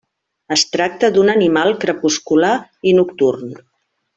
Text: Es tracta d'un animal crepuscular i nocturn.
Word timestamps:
Es 0.55 0.61
tracta 0.75 1.09
d'un 1.17 1.29
animal 1.33 1.75
crepuscular 1.83 2.51
i 2.93 2.99
nocturn. 3.01 3.57